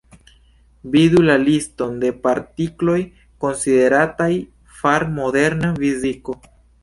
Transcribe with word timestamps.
Vidu 0.93 1.19
la 1.25 1.33
liston 1.41 1.91
de 2.03 2.09
partikloj, 2.23 2.97
konsiderataj 3.45 4.29
far 4.81 5.05
moderna 5.21 5.73
fiziko. 5.83 6.39